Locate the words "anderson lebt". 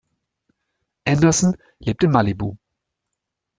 1.05-2.03